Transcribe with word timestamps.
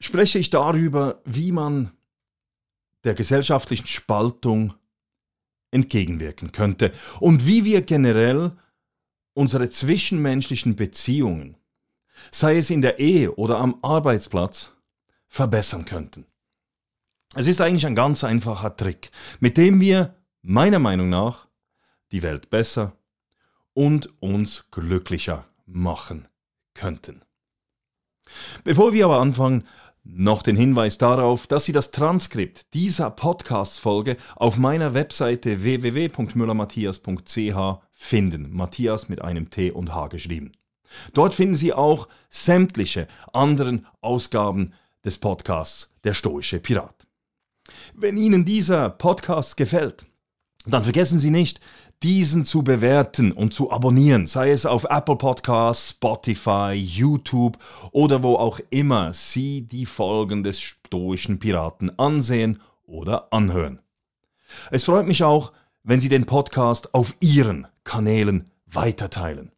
spreche 0.00 0.38
ich 0.38 0.50
darüber, 0.50 1.20
wie 1.24 1.52
man 1.52 1.92
der 3.04 3.14
gesellschaftlichen 3.14 3.86
Spaltung 3.86 4.74
entgegenwirken 5.70 6.52
könnte 6.52 6.92
und 7.20 7.46
wie 7.46 7.64
wir 7.64 7.82
generell 7.82 8.52
unsere 9.34 9.70
zwischenmenschlichen 9.70 10.76
Beziehungen, 10.76 11.56
sei 12.30 12.56
es 12.56 12.70
in 12.70 12.82
der 12.82 12.98
Ehe 12.98 13.34
oder 13.34 13.58
am 13.58 13.78
Arbeitsplatz, 13.82 14.72
verbessern 15.28 15.84
könnten. 15.84 16.26
Es 17.34 17.46
ist 17.46 17.60
eigentlich 17.60 17.86
ein 17.86 17.94
ganz 17.94 18.24
einfacher 18.24 18.74
Trick, 18.76 19.10
mit 19.38 19.56
dem 19.58 19.80
wir 19.80 20.16
meiner 20.42 20.78
Meinung 20.78 21.10
nach 21.10 21.46
die 22.10 22.22
Welt 22.22 22.48
besser 22.50 22.96
und 23.74 24.10
uns 24.20 24.70
glücklicher 24.70 25.46
machen 25.66 26.26
könnten. 26.74 27.22
Bevor 28.64 28.92
wir 28.92 29.04
aber 29.04 29.20
anfangen, 29.20 29.66
noch 30.10 30.42
den 30.42 30.56
Hinweis 30.56 30.96
darauf, 30.96 31.46
dass 31.46 31.66
Sie 31.66 31.72
das 31.72 31.90
Transkript 31.90 32.72
dieser 32.72 33.10
Podcast-Folge 33.10 34.16
auf 34.36 34.56
meiner 34.56 34.94
Webseite 34.94 35.62
www.müllermatthias.ch 35.62 37.82
finden. 37.92 38.50
Matthias 38.50 39.10
mit 39.10 39.20
einem 39.20 39.50
T 39.50 39.70
und 39.70 39.94
H 39.94 40.08
geschrieben. 40.08 40.52
Dort 41.12 41.34
finden 41.34 41.56
Sie 41.56 41.74
auch 41.74 42.08
sämtliche 42.30 43.06
anderen 43.34 43.86
Ausgaben 44.00 44.72
des 45.04 45.18
Podcasts 45.18 45.94
Der 46.04 46.14
Stoische 46.14 46.58
Pirat. 46.58 47.06
Wenn 47.94 48.16
Ihnen 48.16 48.46
dieser 48.46 48.88
Podcast 48.88 49.58
gefällt, 49.58 50.06
dann 50.64 50.84
vergessen 50.84 51.18
Sie 51.18 51.30
nicht, 51.30 51.60
diesen 52.02 52.44
zu 52.44 52.62
bewerten 52.62 53.32
und 53.32 53.52
zu 53.52 53.72
abonnieren, 53.72 54.26
sei 54.26 54.50
es 54.50 54.66
auf 54.66 54.84
Apple 54.84 55.16
Podcasts, 55.16 55.90
Spotify, 55.90 56.72
YouTube 56.72 57.58
oder 57.90 58.22
wo 58.22 58.36
auch 58.36 58.60
immer 58.70 59.12
Sie 59.12 59.62
die 59.62 59.86
Folgen 59.86 60.44
des 60.44 60.60
stoischen 60.60 61.38
Piraten 61.38 61.98
ansehen 61.98 62.60
oder 62.84 63.32
anhören. 63.32 63.82
Es 64.70 64.84
freut 64.84 65.06
mich 65.06 65.24
auch, 65.24 65.52
wenn 65.82 66.00
Sie 66.00 66.08
den 66.08 66.24
Podcast 66.24 66.94
auf 66.94 67.14
Ihren 67.20 67.66
Kanälen 67.84 68.50
weiterteilen. 68.66 69.50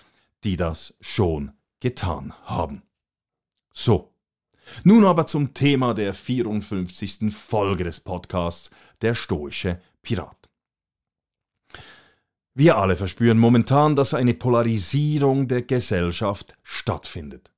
die 0.44 0.58
das 0.58 0.96
schon 1.02 1.52
getan 1.80 2.34
haben. 2.46 2.82
So, 3.74 4.14
nun 4.84 5.06
aber 5.06 5.26
zum 5.26 5.54
Thema 5.54 5.94
der 5.94 6.14
54. 6.14 7.36
Folge 7.36 7.84
des 7.84 8.00
Podcasts 8.00 8.72
Der 9.02 9.16
stoische 9.16 9.82
Pirat. 10.02 10.50
Wir 12.54 12.78
alle 12.78 12.98
verspüren 12.98 13.40
momentan, 13.40 13.96
dass 13.96 14.14
eine 14.14 14.34
Polarisierung 14.34 15.48
der 15.48 15.62
Gesellschaft 15.62 16.58
stattfindet. 16.64 17.52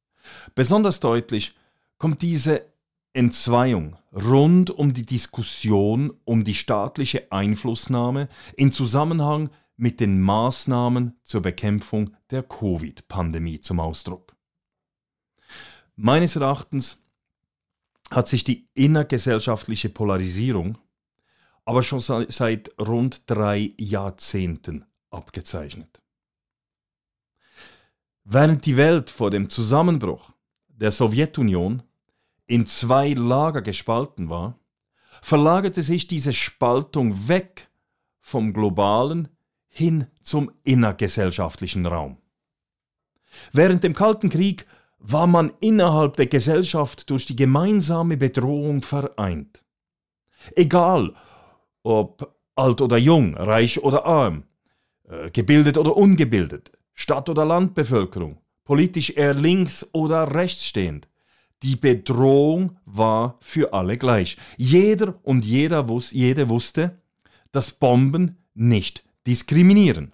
Besonders 0.55 0.99
deutlich 0.99 1.55
kommt 1.97 2.21
diese 2.21 2.65
Entzweiung 3.13 3.97
rund 4.13 4.69
um 4.69 4.93
die 4.93 5.05
Diskussion 5.05 6.13
um 6.23 6.43
die 6.43 6.55
staatliche 6.55 7.31
Einflussnahme 7.31 8.29
in 8.55 8.71
Zusammenhang 8.71 9.49
mit 9.75 9.99
den 9.99 10.21
Maßnahmen 10.21 11.19
zur 11.23 11.41
Bekämpfung 11.41 12.15
der 12.29 12.43
Covid-Pandemie 12.43 13.59
zum 13.59 13.79
Ausdruck. 13.79 14.35
Meines 15.95 16.35
Erachtens 16.35 17.03
hat 18.09 18.27
sich 18.27 18.43
die 18.43 18.69
innergesellschaftliche 18.73 19.89
Polarisierung 19.89 20.77
aber 21.65 21.83
schon 21.83 21.99
seit 21.99 22.71
rund 22.79 23.29
drei 23.29 23.73
Jahrzehnten 23.77 24.85
abgezeichnet. 25.09 26.00
Während 28.33 28.65
die 28.65 28.77
Welt 28.77 29.09
vor 29.09 29.29
dem 29.29 29.49
Zusammenbruch 29.49 30.31
der 30.69 30.91
Sowjetunion 30.91 31.83
in 32.47 32.65
zwei 32.65 33.11
Lager 33.11 33.61
gespalten 33.61 34.29
war, 34.29 34.57
verlagerte 35.21 35.83
sich 35.83 36.07
diese 36.07 36.31
Spaltung 36.31 37.27
weg 37.27 37.69
vom 38.21 38.53
globalen 38.53 39.27
hin 39.67 40.07
zum 40.21 40.49
innergesellschaftlichen 40.63 41.85
Raum. 41.85 42.19
Während 43.51 43.83
dem 43.83 43.93
Kalten 43.93 44.29
Krieg 44.29 44.65
war 44.97 45.27
man 45.27 45.51
innerhalb 45.59 46.15
der 46.15 46.27
Gesellschaft 46.27 47.09
durch 47.09 47.25
die 47.25 47.35
gemeinsame 47.35 48.15
Bedrohung 48.15 48.81
vereint. 48.81 49.61
Egal, 50.55 51.15
ob 51.83 52.33
alt 52.55 52.79
oder 52.79 52.95
jung, 52.95 53.35
reich 53.35 53.83
oder 53.83 54.05
arm, 54.05 54.43
äh, 55.09 55.29
gebildet 55.31 55.77
oder 55.77 55.97
ungebildet, 55.97 56.71
Stadt- 57.01 57.29
oder 57.29 57.45
Landbevölkerung, 57.45 58.37
politisch 58.63 59.09
eher 59.09 59.33
links 59.33 59.89
oder 59.91 60.35
rechts 60.35 60.67
stehend. 60.67 61.07
Die 61.63 61.75
Bedrohung 61.75 62.77
war 62.85 63.39
für 63.41 63.73
alle 63.73 63.97
gleich. 63.97 64.37
Jeder 64.55 65.15
und 65.23 65.43
jeder 65.43 65.89
wus 65.89 66.11
jede 66.11 66.47
wusste, 66.47 67.01
dass 67.51 67.71
Bomben 67.71 68.37
nicht 68.53 69.03
diskriminieren. 69.25 70.13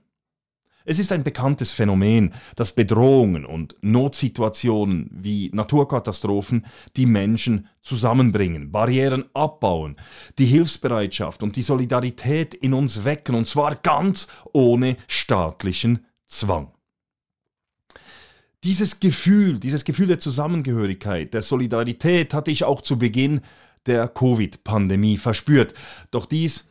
Es 0.85 0.97
ist 0.97 1.11
ein 1.11 1.25
bekanntes 1.25 1.73
Phänomen, 1.73 2.33
dass 2.55 2.71
Bedrohungen 2.71 3.45
und 3.45 3.75
Notsituationen 3.81 5.09
wie 5.11 5.49
Naturkatastrophen 5.53 6.65
die 6.95 7.05
Menschen 7.05 7.67
zusammenbringen, 7.81 8.71
Barrieren 8.71 9.25
abbauen, 9.33 9.97
die 10.39 10.45
Hilfsbereitschaft 10.45 11.43
und 11.43 11.57
die 11.57 11.63
Solidarität 11.63 12.53
in 12.53 12.73
uns 12.73 13.03
wecken, 13.03 13.35
und 13.35 13.45
zwar 13.45 13.75
ganz 13.75 14.29
ohne 14.53 14.95
staatlichen 15.09 16.05
Zwang. 16.27 16.71
Dieses 18.67 18.99
Gefühl, 18.99 19.61
dieses 19.61 19.85
Gefühl 19.85 20.07
der 20.07 20.19
Zusammengehörigkeit, 20.19 21.33
der 21.33 21.41
Solidarität 21.41 22.33
hatte 22.33 22.51
ich 22.51 22.65
auch 22.65 22.81
zu 22.81 22.99
Beginn 22.99 23.39
der 23.85 24.09
Covid-Pandemie 24.09 25.17
verspürt. 25.17 25.73
Doch 26.11 26.25
dies, 26.25 26.67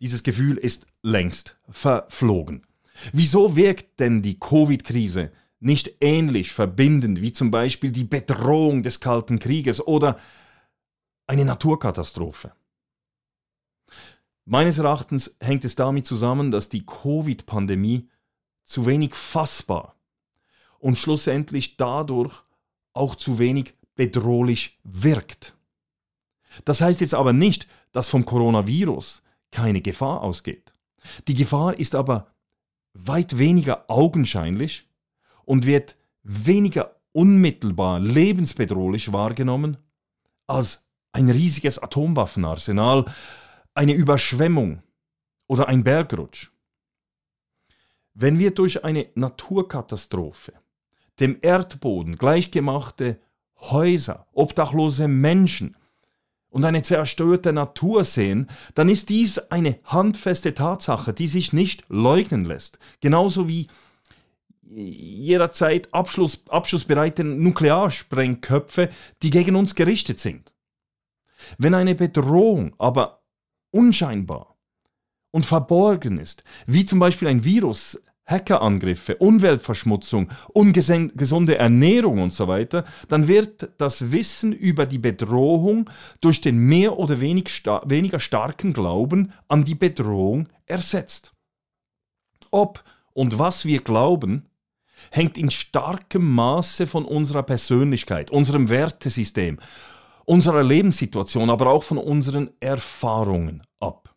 dieses 0.00 0.22
Gefühl 0.22 0.58
ist 0.58 0.86
längst 1.00 1.58
verflogen. 1.70 2.66
Wieso 3.14 3.56
wirkt 3.56 4.00
denn 4.00 4.20
die 4.20 4.38
Covid-Krise 4.38 5.32
nicht 5.60 5.94
ähnlich 6.02 6.52
verbindend 6.52 7.22
wie 7.22 7.32
zum 7.32 7.50
Beispiel 7.50 7.90
die 7.90 8.04
Bedrohung 8.04 8.82
des 8.82 9.00
Kalten 9.00 9.38
Krieges 9.38 9.80
oder 9.80 10.18
eine 11.26 11.46
Naturkatastrophe? 11.46 12.52
Meines 14.44 14.76
Erachtens 14.76 15.38
hängt 15.40 15.64
es 15.64 15.74
damit 15.74 16.04
zusammen, 16.04 16.50
dass 16.50 16.68
die 16.68 16.84
Covid-Pandemie 16.84 18.10
zu 18.66 18.84
wenig 18.84 19.14
fassbar 19.14 19.96
und 20.80 20.98
schlussendlich 20.98 21.76
dadurch 21.76 22.34
auch 22.92 23.14
zu 23.14 23.38
wenig 23.38 23.74
bedrohlich 23.94 24.80
wirkt. 24.82 25.54
Das 26.64 26.80
heißt 26.80 27.00
jetzt 27.00 27.14
aber 27.14 27.32
nicht, 27.32 27.68
dass 27.92 28.08
vom 28.08 28.24
Coronavirus 28.24 29.22
keine 29.52 29.80
Gefahr 29.80 30.22
ausgeht. 30.22 30.72
Die 31.28 31.34
Gefahr 31.34 31.78
ist 31.78 31.94
aber 31.94 32.34
weit 32.94 33.38
weniger 33.38 33.84
augenscheinlich 33.88 34.88
und 35.44 35.66
wird 35.66 35.96
weniger 36.22 36.96
unmittelbar 37.12 38.00
lebensbedrohlich 38.00 39.12
wahrgenommen 39.12 39.76
als 40.46 40.86
ein 41.12 41.28
riesiges 41.28 41.78
Atomwaffenarsenal, 41.78 43.04
eine 43.74 43.94
Überschwemmung 43.94 44.82
oder 45.46 45.68
ein 45.68 45.84
Bergrutsch. 45.84 46.50
Wenn 48.14 48.38
wir 48.38 48.52
durch 48.52 48.84
eine 48.84 49.08
Naturkatastrophe 49.14 50.52
dem 51.20 51.38
Erdboden 51.42 52.16
gleichgemachte 52.16 53.20
Häuser, 53.56 54.26
obdachlose 54.32 55.06
Menschen 55.06 55.76
und 56.48 56.64
eine 56.64 56.82
zerstörte 56.82 57.52
Natur 57.52 58.04
sehen, 58.04 58.48
dann 58.74 58.88
ist 58.88 59.08
dies 59.08 59.38
eine 59.38 59.78
handfeste 59.84 60.54
Tatsache, 60.54 61.12
die 61.12 61.28
sich 61.28 61.52
nicht 61.52 61.84
leugnen 61.88 62.44
lässt. 62.44 62.78
Genauso 63.00 63.48
wie 63.48 63.68
jederzeit 64.62 65.92
Abschluss, 65.92 66.44
abschlussbereite 66.48 67.24
Nuklearsprengköpfe, 67.24 68.88
die 69.22 69.30
gegen 69.30 69.56
uns 69.56 69.74
gerichtet 69.74 70.20
sind. 70.20 70.52
Wenn 71.58 71.74
eine 71.74 71.94
Bedrohung 71.94 72.74
aber 72.78 73.22
unscheinbar 73.70 74.56
und 75.30 75.46
verborgen 75.46 76.18
ist, 76.18 76.44
wie 76.66 76.84
zum 76.84 76.98
Beispiel 76.98 77.28
ein 77.28 77.44
Virus, 77.44 78.00
Hackerangriffe, 78.30 79.16
Umweltverschmutzung, 79.16 80.30
ungesunde 80.52 81.58
Ernährung 81.58 82.22
und 82.22 82.32
so 82.32 82.46
weiter, 82.46 82.84
dann 83.08 83.26
wird 83.26 83.70
das 83.78 84.12
Wissen 84.12 84.52
über 84.52 84.86
die 84.86 84.98
Bedrohung 84.98 85.90
durch 86.20 86.40
den 86.40 86.58
mehr 86.58 86.98
oder 86.98 87.20
weniger 87.20 88.20
starken 88.20 88.72
Glauben 88.72 89.32
an 89.48 89.64
die 89.64 89.74
Bedrohung 89.74 90.48
ersetzt. 90.66 91.34
Ob 92.50 92.84
und 93.12 93.38
was 93.38 93.64
wir 93.64 93.80
glauben, 93.80 94.46
hängt 95.10 95.36
in 95.36 95.50
starkem 95.50 96.30
Maße 96.30 96.86
von 96.86 97.04
unserer 97.04 97.42
Persönlichkeit, 97.42 98.30
unserem 98.30 98.68
Wertesystem, 98.68 99.58
unserer 100.26 100.62
Lebenssituation, 100.62 101.50
aber 101.50 101.66
auch 101.66 101.82
von 101.82 101.98
unseren 101.98 102.50
Erfahrungen 102.60 103.62
ab. 103.80 104.14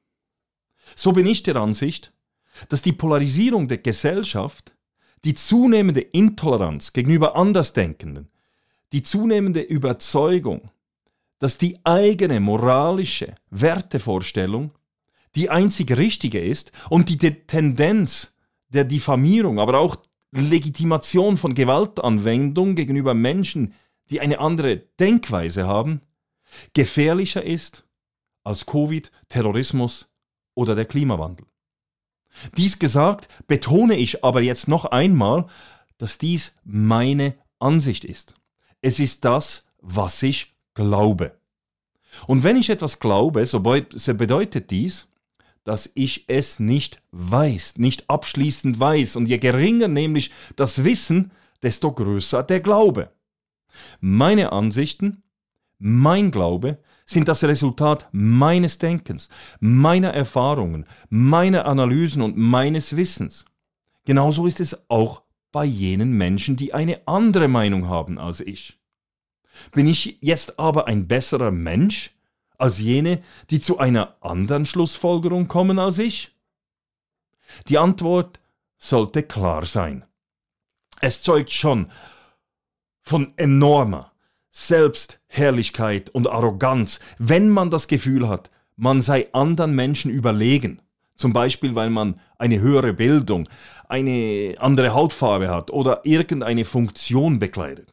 So 0.95 1.13
bin 1.13 1.25
ich 1.25 1.42
der 1.44 1.56
Ansicht, 1.56 2.13
dass 2.69 2.81
die 2.81 2.94
Polarisierung 2.94 3.67
der 3.67 3.79
Gesellschaft, 3.79 4.73
die 5.25 5.33
zunehmende 5.33 6.01
Intoleranz 6.01 6.94
gegenüber 6.94 7.35
Andersdenkenden, 7.35 8.29
die 8.91 9.01
zunehmende 9.01 9.61
Überzeugung, 9.61 10.69
dass 11.39 11.57
die 11.57 11.79
eigene 11.83 12.39
moralische 12.39 13.35
Wertevorstellung 13.50 14.71
die 15.35 15.50
einzig 15.50 15.97
richtige 15.97 16.39
ist 16.39 16.71
und 16.89 17.09
die 17.09 17.17
Tendenz 17.17 18.35
der 18.69 18.83
Diffamierung, 18.83 19.59
aber 19.59 19.79
auch 19.79 19.97
Legitimation 20.31 21.38
von 21.38 21.55
Gewaltanwendung 21.55 22.75
gegenüber 22.75 23.13
Menschen, 23.13 23.73
die 24.09 24.19
eine 24.19 24.39
andere 24.39 24.77
Denkweise 25.00 25.67
haben, 25.67 26.01
gefährlicher 26.73 27.44
ist 27.44 27.85
als 28.44 28.65
Covid, 28.65 29.11
Terrorismus 29.29 30.09
oder 30.55 30.75
der 30.75 30.85
Klimawandel. 30.85 31.45
Dies 32.57 32.80
gesagt, 32.80 33.27
betone 33.47 33.95
ich 33.95 34.24
aber 34.24 34.41
jetzt 34.41 34.68
noch 34.68 34.85
einmal, 34.85 35.45
dass 35.97 36.18
dies 36.18 36.56
meine 36.63 37.35
Ansicht 37.59 38.06
ist. 38.06 38.35
Es 38.81 39.00
ist 39.00 39.25
das, 39.25 39.68
was 39.81 40.21
ich 40.24 40.53
glaube. 40.74 41.38
Und 42.27 42.44
wenn 42.44 42.57
ich 42.57 42.69
etwas 42.69 43.00
glaube, 43.00 43.45
so 43.45 43.59
bedeutet 43.62 44.71
dies, 44.71 45.07
dass 45.63 45.91
ich 45.95 46.25
es 46.27 46.59
nicht 46.59 47.01
weiß, 47.12 47.77
nicht 47.77 48.09
abschließend 48.09 48.79
weiß. 48.79 49.15
Und 49.15 49.27
je 49.27 49.38
geringer 49.38 49.88
nämlich 49.88 50.31
das 50.56 50.83
Wissen, 50.83 51.31
desto 51.62 51.91
größer 51.94 52.44
der 52.44 52.59
Glaube. 52.59 53.12
Meine 54.01 54.51
Ansichten, 54.51 55.24
mein 55.79 56.31
Glaube 56.31 56.77
sind 57.05 57.27
das 57.27 57.44
Resultat 57.44 58.07
meines 58.11 58.77
Denkens, 58.77 59.29
meiner 59.59 60.13
Erfahrungen, 60.13 60.85
meiner 61.09 61.65
Analysen 61.65 62.21
und 62.21 62.38
meines 62.38 62.95
Wissens. 62.95 63.45
Genauso 64.05 64.47
ist 64.47 64.59
es 64.59 64.89
auch 64.89 65.23
bei 65.51 65.65
jenen 65.65 66.13
Menschen, 66.13 66.55
die 66.55 66.73
eine 66.73 67.07
andere 67.07 67.47
Meinung 67.47 67.88
haben 67.88 68.17
als 68.17 68.39
ich. 68.39 68.79
Bin 69.71 69.88
ich 69.88 70.17
jetzt 70.21 70.59
aber 70.59 70.88
ein 70.88 71.07
besserer 71.07 71.51
Mensch 71.51 72.11
als 72.57 72.79
jene, 72.79 73.21
die 73.50 73.59
zu 73.59 73.77
einer 73.77 74.17
anderen 74.21 74.65
Schlussfolgerung 74.65 75.47
kommen 75.47 75.79
als 75.79 76.00
ich? 76.00 76.35
Die 77.67 77.77
Antwort 77.77 78.39
sollte 78.77 79.23
klar 79.23 79.65
sein. 79.65 80.05
Es 81.01 81.21
zeugt 81.21 81.51
schon 81.51 81.91
von 83.01 83.33
enormer 83.38 84.12
Selbstherrlichkeit 84.55 86.11
und 86.11 86.29
Arroganz, 86.29 87.00
wenn 87.17 87.50
man 87.50 87.71
das 87.71 87.88
Gefühl 87.88 88.29
hat, 88.29 88.51
man 88.75 89.01
sei 89.01 89.27
anderen 89.33 89.73
Menschen 89.73 90.11
überlegen, 90.11 90.79
zum 91.15 91.33
Beispiel 91.33 91.73
weil 91.73 91.89
man 91.89 92.15
eine 92.38 92.59
höhere 92.59 92.94
Bildung, 92.94 93.50
eine 93.89 94.55
andere 94.59 94.94
Hautfarbe 94.94 95.50
hat 95.50 95.71
oder 95.71 96.01
irgendeine 96.05 96.65
Funktion 96.65 97.39
bekleidet. 97.39 97.91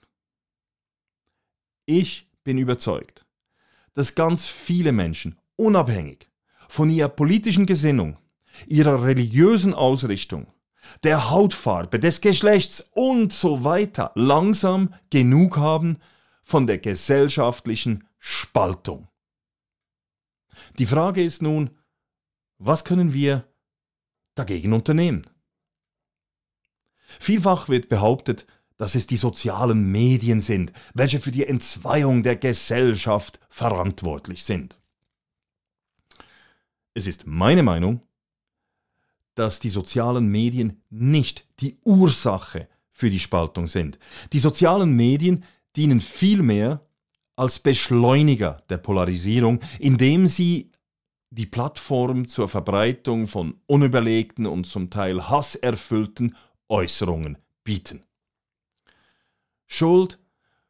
Ich 1.86 2.28
bin 2.44 2.58
überzeugt, 2.58 3.24
dass 3.94 4.14
ganz 4.14 4.46
viele 4.46 4.92
Menschen, 4.92 5.38
unabhängig 5.56 6.28
von 6.68 6.90
ihrer 6.90 7.08
politischen 7.08 7.64
Gesinnung, 7.64 8.18
ihrer 8.66 9.02
religiösen 9.02 9.72
Ausrichtung, 9.72 10.46
der 11.04 11.30
Hautfarbe, 11.30 11.98
des 11.98 12.20
Geschlechts 12.20 12.90
und 12.92 13.32
so 13.32 13.64
weiter, 13.64 14.12
langsam 14.14 14.94
genug 15.08 15.56
haben 15.56 15.98
von 16.50 16.66
der 16.66 16.78
gesellschaftlichen 16.78 18.08
Spaltung. 18.18 19.08
Die 20.78 20.86
Frage 20.86 21.22
ist 21.22 21.42
nun, 21.42 21.70
was 22.58 22.84
können 22.84 23.12
wir 23.14 23.46
dagegen 24.34 24.72
unternehmen? 24.72 25.22
Vielfach 27.20 27.68
wird 27.68 27.88
behauptet, 27.88 28.46
dass 28.76 28.96
es 28.96 29.06
die 29.06 29.16
sozialen 29.16 29.92
Medien 29.92 30.40
sind, 30.40 30.72
welche 30.92 31.20
für 31.20 31.30
die 31.30 31.46
Entzweiung 31.46 32.24
der 32.24 32.34
Gesellschaft 32.36 33.38
verantwortlich 33.48 34.44
sind. 34.44 34.76
Es 36.94 37.06
ist 37.06 37.28
meine 37.28 37.62
Meinung, 37.62 38.02
dass 39.36 39.60
die 39.60 39.68
sozialen 39.68 40.26
Medien 40.26 40.82
nicht 40.90 41.46
die 41.60 41.78
Ursache 41.84 42.68
für 42.90 43.08
die 43.08 43.20
Spaltung 43.20 43.68
sind. 43.68 44.00
Die 44.32 44.40
sozialen 44.40 44.96
Medien 44.96 45.44
dienen 45.76 46.00
vielmehr 46.00 46.86
als 47.36 47.58
Beschleuniger 47.58 48.62
der 48.68 48.78
Polarisierung, 48.78 49.60
indem 49.78 50.26
sie 50.26 50.70
die 51.30 51.46
Plattform 51.46 52.26
zur 52.26 52.48
Verbreitung 52.48 53.28
von 53.28 53.60
unüberlegten 53.66 54.46
und 54.46 54.66
zum 54.66 54.90
Teil 54.90 55.28
hasserfüllten 55.28 56.36
Äußerungen 56.68 57.38
bieten. 57.64 58.04
Schuld, 59.66 60.18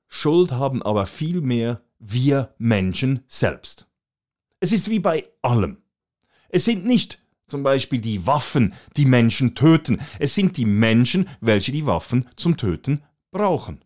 Schuld 0.06 0.52
haben 0.52 0.82
aber 0.82 1.06
vielmehr 1.06 1.82
wir 1.98 2.54
Menschen 2.58 3.24
selbst. 3.26 3.86
Es 4.60 4.72
ist 4.72 4.90
wie 4.90 4.98
bei 4.98 5.26
allem. 5.40 5.78
Es 6.50 6.64
sind 6.64 6.84
nicht 6.84 7.22
zum 7.46 7.62
Beispiel 7.62 8.00
die 8.00 8.26
Waffen, 8.26 8.74
die 8.96 9.06
Menschen 9.06 9.54
töten, 9.54 10.00
es 10.18 10.34
sind 10.34 10.56
die 10.56 10.66
Menschen, 10.66 11.28
welche 11.40 11.72
die 11.72 11.86
Waffen 11.86 12.28
zum 12.36 12.56
Töten 12.56 13.02
brauchen. 13.32 13.84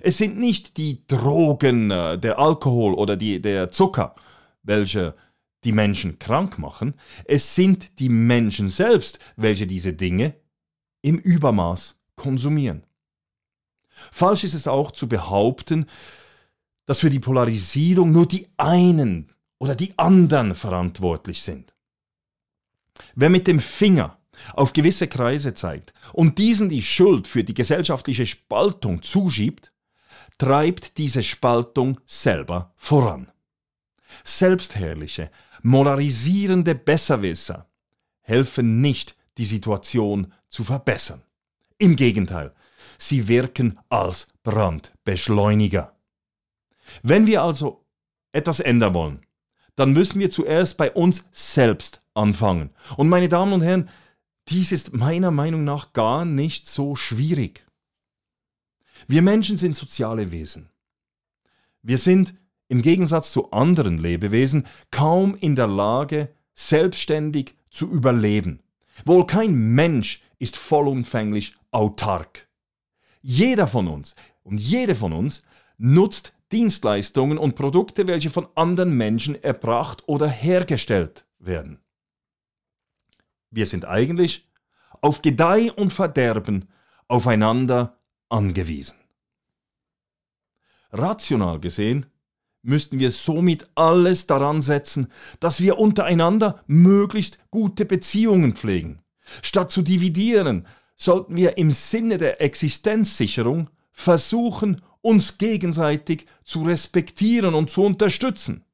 Es 0.00 0.18
sind 0.18 0.38
nicht 0.38 0.76
die 0.76 1.06
Drogen, 1.06 1.90
äh, 1.90 2.18
der 2.18 2.38
Alkohol 2.38 2.94
oder 2.94 3.16
die, 3.16 3.40
der 3.40 3.70
Zucker, 3.70 4.14
welche 4.62 5.14
die 5.64 5.72
Menschen 5.72 6.18
krank 6.18 6.58
machen, 6.58 6.94
es 7.24 7.54
sind 7.54 7.98
die 7.98 8.08
Menschen 8.08 8.70
selbst, 8.70 9.18
welche 9.36 9.66
diese 9.66 9.92
Dinge 9.92 10.34
im 11.02 11.18
Übermaß 11.18 12.00
konsumieren. 12.16 12.84
Falsch 14.10 14.44
ist 14.44 14.54
es 14.54 14.66
auch 14.66 14.92
zu 14.92 15.08
behaupten, 15.08 15.86
dass 16.86 17.00
für 17.00 17.10
die 17.10 17.20
Polarisierung 17.20 18.10
nur 18.10 18.26
die 18.26 18.48
einen 18.56 19.28
oder 19.58 19.74
die 19.74 19.96
anderen 19.98 20.54
verantwortlich 20.54 21.42
sind. 21.42 21.74
Wer 23.14 23.30
mit 23.30 23.46
dem 23.46 23.60
Finger 23.60 24.18
auf 24.54 24.72
gewisse 24.72 25.08
Kreise 25.08 25.54
zeigt 25.54 25.92
und 26.12 26.38
diesen 26.38 26.68
die 26.68 26.82
Schuld 26.82 27.26
für 27.26 27.44
die 27.44 27.54
gesellschaftliche 27.54 28.26
Spaltung 28.26 29.02
zuschiebt, 29.02 29.72
treibt 30.38 30.98
diese 30.98 31.22
Spaltung 31.22 32.00
selber 32.06 32.72
voran. 32.76 33.30
Selbstherrliche, 34.24 35.30
moralisierende 35.62 36.74
Besserwisser 36.74 37.68
helfen 38.22 38.80
nicht, 38.80 39.16
die 39.38 39.44
Situation 39.44 40.32
zu 40.48 40.64
verbessern. 40.64 41.22
Im 41.78 41.96
Gegenteil, 41.96 42.52
sie 42.98 43.28
wirken 43.28 43.78
als 43.88 44.28
Brandbeschleuniger. 44.42 45.96
Wenn 47.02 47.26
wir 47.26 47.42
also 47.42 47.84
etwas 48.32 48.60
ändern 48.60 48.94
wollen, 48.94 49.26
dann 49.76 49.92
müssen 49.92 50.20
wir 50.20 50.30
zuerst 50.30 50.76
bei 50.76 50.90
uns 50.90 51.28
selbst 51.32 52.02
anfangen. 52.14 52.70
Und 52.96 53.08
meine 53.08 53.28
Damen 53.28 53.52
und 53.52 53.62
Herren, 53.62 53.88
dies 54.50 54.72
ist 54.72 54.94
meiner 54.94 55.30
Meinung 55.30 55.64
nach 55.64 55.92
gar 55.92 56.24
nicht 56.24 56.66
so 56.66 56.96
schwierig. 56.96 57.64
Wir 59.06 59.22
Menschen 59.22 59.56
sind 59.56 59.76
soziale 59.76 60.30
Wesen. 60.30 60.70
Wir 61.82 61.98
sind 61.98 62.34
im 62.68 62.82
Gegensatz 62.82 63.32
zu 63.32 63.50
anderen 63.52 63.98
Lebewesen 63.98 64.66
kaum 64.90 65.36
in 65.36 65.56
der 65.56 65.66
Lage, 65.66 66.28
selbstständig 66.54 67.54
zu 67.70 67.90
überleben. 67.90 68.60
Wohl 69.04 69.26
kein 69.26 69.54
Mensch 69.74 70.22
ist 70.38 70.56
vollumfänglich 70.56 71.56
autark. 71.70 72.48
Jeder 73.22 73.66
von 73.66 73.88
uns 73.88 74.14
und 74.42 74.60
jede 74.60 74.94
von 74.94 75.12
uns 75.12 75.44
nutzt 75.78 76.34
Dienstleistungen 76.52 77.38
und 77.38 77.54
Produkte, 77.54 78.06
welche 78.06 78.30
von 78.30 78.48
anderen 78.54 78.96
Menschen 78.96 79.42
erbracht 79.42 80.02
oder 80.06 80.28
hergestellt 80.28 81.24
werden. 81.38 81.80
Wir 83.50 83.66
sind 83.66 83.84
eigentlich 83.84 84.48
auf 85.00 85.22
Gedeih 85.22 85.72
und 85.72 85.92
Verderben 85.92 86.68
aufeinander 87.08 87.98
angewiesen. 88.28 88.96
Rational 90.92 91.60
gesehen 91.60 92.06
müssten 92.62 92.98
wir 92.98 93.10
somit 93.10 93.68
alles 93.74 94.26
daran 94.26 94.60
setzen, 94.60 95.08
dass 95.40 95.60
wir 95.60 95.78
untereinander 95.78 96.62
möglichst 96.66 97.40
gute 97.50 97.84
Beziehungen 97.84 98.54
pflegen. 98.54 99.02
Statt 99.42 99.70
zu 99.70 99.82
dividieren, 99.82 100.66
sollten 100.96 101.36
wir 101.36 101.56
im 101.56 101.70
Sinne 101.70 102.18
der 102.18 102.42
Existenzsicherung 102.42 103.70
versuchen, 103.92 104.82
uns 105.00 105.38
gegenseitig 105.38 106.26
zu 106.44 106.62
respektieren 106.62 107.54
und 107.54 107.70
zu 107.70 107.82
unterstützen. 107.82 108.64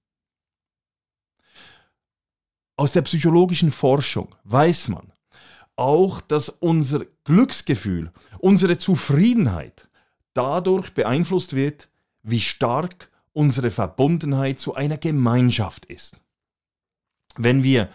Aus 2.76 2.92
der 2.92 3.02
psychologischen 3.02 3.72
Forschung 3.72 4.34
weiß 4.44 4.88
man 4.88 5.12
auch, 5.76 6.20
dass 6.20 6.48
unser 6.48 7.04
Glücksgefühl, 7.24 8.12
unsere 8.38 8.78
Zufriedenheit 8.78 9.88
dadurch 10.34 10.92
beeinflusst 10.92 11.54
wird, 11.54 11.88
wie 12.22 12.40
stark 12.40 13.10
unsere 13.32 13.70
Verbundenheit 13.70 14.58
zu 14.58 14.74
einer 14.74 14.96
Gemeinschaft 14.96 15.86
ist. 15.86 16.22
Wenn 17.36 17.62
wir 17.62 17.90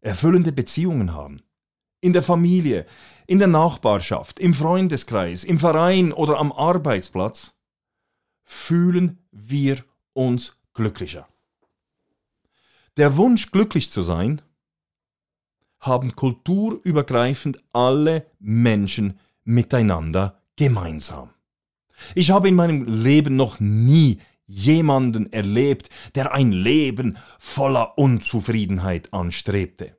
erfüllende 0.00 0.52
Beziehungen 0.52 1.12
haben, 1.12 1.42
in 2.00 2.12
der 2.12 2.22
Familie, 2.22 2.86
in 3.26 3.38
der 3.38 3.48
Nachbarschaft, 3.48 4.38
im 4.38 4.54
Freundeskreis, 4.54 5.42
im 5.42 5.58
Verein 5.58 6.12
oder 6.12 6.38
am 6.38 6.52
Arbeitsplatz, 6.52 7.54
fühlen 8.44 9.26
wir 9.32 9.78
uns 10.12 10.60
glücklicher. 10.74 11.26
Der 12.96 13.16
Wunsch, 13.16 13.50
glücklich 13.50 13.90
zu 13.90 14.02
sein, 14.02 14.40
haben 15.80 16.14
kulturübergreifend 16.14 17.58
alle 17.72 18.26
Menschen 18.38 19.18
miteinander 19.42 20.40
gemeinsam. 20.56 21.30
Ich 22.14 22.30
habe 22.30 22.48
in 22.48 22.54
meinem 22.54 22.84
Leben 22.84 23.34
noch 23.34 23.58
nie 23.58 24.20
jemanden 24.46 25.32
erlebt, 25.32 25.90
der 26.14 26.32
ein 26.32 26.52
Leben 26.52 27.18
voller 27.38 27.98
Unzufriedenheit 27.98 29.12
anstrebte. 29.12 29.96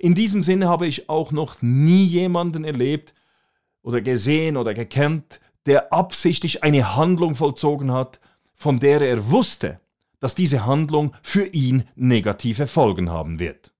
In 0.00 0.14
diesem 0.14 0.42
Sinne 0.42 0.68
habe 0.68 0.86
ich 0.86 1.08
auch 1.08 1.30
noch 1.30 1.62
nie 1.62 2.04
jemanden 2.04 2.64
erlebt 2.64 3.14
oder 3.82 4.00
gesehen 4.00 4.56
oder 4.56 4.74
gekannt, 4.74 5.40
der 5.66 5.92
absichtlich 5.92 6.64
eine 6.64 6.96
Handlung 6.96 7.36
vollzogen 7.36 7.92
hat, 7.92 8.18
von 8.54 8.80
der 8.80 9.00
er 9.00 9.30
wusste, 9.30 9.80
dass 10.20 10.34
diese 10.34 10.66
Handlung 10.66 11.14
für 11.22 11.46
ihn 11.46 11.84
negative 11.94 12.66
Folgen 12.66 13.10
haben 13.10 13.38
wird. 13.38 13.72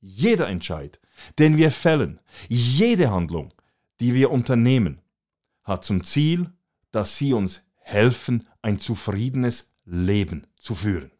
Jeder 0.00 0.48
Entscheid, 0.48 1.00
den 1.38 1.56
wir 1.56 1.70
fällen, 1.70 2.20
jede 2.48 3.10
Handlung, 3.10 3.54
die 4.00 4.14
wir 4.14 4.30
unternehmen, 4.30 5.00
hat 5.62 5.84
zum 5.84 6.04
Ziel, 6.04 6.50
dass 6.90 7.16
sie 7.16 7.32
uns 7.32 7.62
helfen, 7.78 8.44
ein 8.62 8.78
zufriedenes 8.78 9.72
Leben 9.84 10.46
zu 10.56 10.74
führen. 10.74 11.12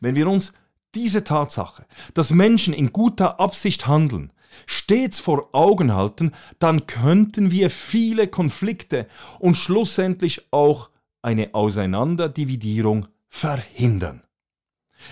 Wenn 0.00 0.14
wir 0.14 0.28
uns 0.28 0.52
diese 0.94 1.24
Tatsache, 1.24 1.86
dass 2.14 2.30
Menschen 2.30 2.74
in 2.74 2.92
guter 2.92 3.40
Absicht 3.40 3.86
handeln, 3.86 4.32
stets 4.66 5.18
vor 5.18 5.48
Augen 5.52 5.94
halten, 5.94 6.32
dann 6.58 6.86
könnten 6.86 7.50
wir 7.50 7.70
viele 7.70 8.28
Konflikte 8.28 9.08
und 9.40 9.56
schlussendlich 9.56 10.52
auch 10.52 10.90
eine 11.24 11.54
Auseinanderdividierung 11.54 13.08
verhindern. 13.28 14.22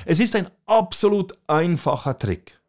Es 0.05 0.21
ist 0.21 0.37
ein 0.37 0.49
absolut 0.67 1.37
einfacher 1.47 2.19
Trick. 2.19 2.61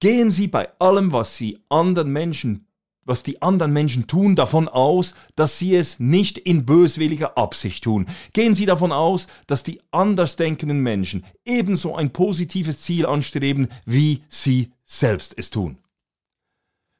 Gehen 0.00 0.30
Sie 0.30 0.46
bei 0.46 0.68
allem, 0.78 1.12
was 1.12 1.36
Sie 1.36 1.58
anderen 1.68 2.12
Menschen 2.12 2.68
was 3.08 3.22
die 3.22 3.40
anderen 3.40 3.72
Menschen 3.72 4.06
tun, 4.06 4.36
davon 4.36 4.68
aus, 4.68 5.14
dass 5.34 5.58
sie 5.58 5.74
es 5.74 5.98
nicht 5.98 6.36
in 6.36 6.66
böswilliger 6.66 7.38
Absicht 7.38 7.84
tun. 7.84 8.06
Gehen 8.34 8.54
Sie 8.54 8.66
davon 8.66 8.92
aus, 8.92 9.28
dass 9.46 9.62
die 9.62 9.80
andersdenkenden 9.90 10.80
Menschen 10.80 11.24
ebenso 11.46 11.96
ein 11.96 12.10
positives 12.10 12.82
Ziel 12.82 13.06
anstreben, 13.06 13.68
wie 13.86 14.22
Sie 14.28 14.72
selbst 14.84 15.34
es 15.38 15.48
tun. 15.48 15.78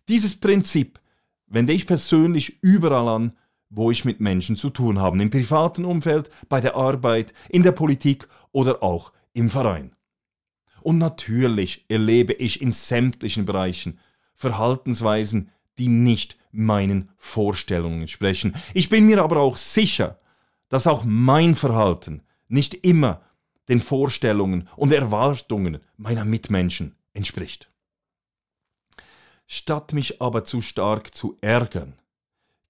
Dieses 0.09 0.35
Prinzip 0.35 0.99
wende 1.47 1.75
ich 1.75 1.87
persönlich 1.87 2.63
überall 2.63 3.09
an, 3.09 3.35
wo 3.71 3.91
ich 3.91 4.05
mit 4.05 4.21
Menschen 4.21 4.57
zu 4.57 4.71
tun 4.71 4.99
habe, 4.99 5.21
im 5.21 5.31
privaten 5.31 5.85
Umfeld, 5.85 6.31
bei 6.49 6.61
der 6.61 6.75
Arbeit, 6.75 7.35
in 7.49 7.63
der 7.63 7.73
Politik 7.73 8.29
oder 8.53 8.83
auch 8.83 9.13
im 9.33 9.51
Verein. 9.51 9.95
Und 10.81 10.99
natürlich 10.99 11.85
erlebe 11.89 12.33
ich 12.33 12.63
in 12.63 12.73
sämtlichen 12.73 13.45
Bereichen 13.45 13.99
Verhaltensweisen, 14.35 15.51
die 15.79 15.89
nicht 15.89 16.39
meinen 16.51 17.11
Vorstellungen 17.17 18.03
entsprechen. 18.03 18.55
Ich 18.75 18.89
bin 18.89 19.07
mir 19.07 19.23
aber 19.23 19.39
auch 19.39 19.57
sicher, 19.57 20.19
dass 20.69 20.87
auch 20.87 21.05
mein 21.05 21.55
Verhalten 21.55 22.23
nicht 22.49 22.75
immer 22.75 23.23
den 23.69 23.81
Vorstellungen 23.81 24.69
und 24.77 24.93
Erwartungen 24.93 25.81
meiner 25.97 26.25
Mitmenschen 26.25 26.97
entspricht. 27.13 27.71
Statt 29.47 29.93
mich 29.93 30.21
aber 30.21 30.45
zu 30.45 30.61
stark 30.61 31.15
zu 31.15 31.37
ärgern, 31.41 31.95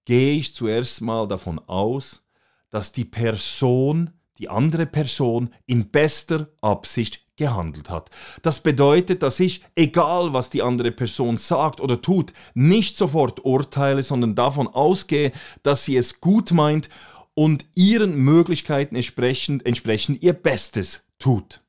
gehe 0.09 0.39
ich 0.39 0.55
zuerst 0.55 1.01
mal 1.01 1.27
davon 1.27 1.59
aus, 1.59 2.23
dass 2.71 2.91
die 2.91 3.05
Person, 3.05 4.09
die 4.39 4.49
andere 4.49 4.87
Person 4.87 5.53
in 5.67 5.91
bester 5.91 6.49
Absicht 6.61 7.27
gehandelt 7.35 7.91
hat. 7.91 8.09
Das 8.41 8.63
bedeutet, 8.63 9.21
dass 9.21 9.39
ich, 9.39 9.63
egal 9.75 10.33
was 10.33 10.49
die 10.49 10.63
andere 10.63 10.89
Person 10.89 11.37
sagt 11.37 11.79
oder 11.79 12.01
tut, 12.01 12.33
nicht 12.55 12.97
sofort 12.97 13.45
urteile, 13.45 14.01
sondern 14.01 14.33
davon 14.33 14.67
ausgehe, 14.67 15.31
dass 15.61 15.85
sie 15.85 15.95
es 15.95 16.21
gut 16.21 16.53
meint 16.53 16.89
und 17.35 17.67
ihren 17.75 18.15
Möglichkeiten 18.15 18.95
entsprechend, 18.95 19.63
entsprechend 19.63 20.23
ihr 20.23 20.33
Bestes 20.33 21.05
tut. 21.19 21.61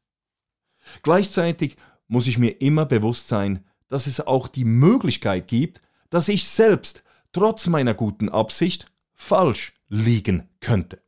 Gleichzeitig 1.03 1.77
muss 2.09 2.27
ich 2.27 2.39
mir 2.39 2.63
immer 2.63 2.87
bewusst 2.87 3.29
sein, 3.29 3.67
dass 3.91 4.07
es 4.07 4.27
auch 4.27 4.49
die 4.49 4.65
Möglichkeit 4.65 5.47
gibt, 5.47 5.83
dass 6.09 6.29
ich 6.29 6.49
selbst 6.49 7.05
trotz 7.33 7.67
meiner 7.67 7.95
guten 7.95 8.29
Absicht 8.29 8.91
falsch 9.15 9.75
liegen 9.89 10.49
könnte. 10.61 11.03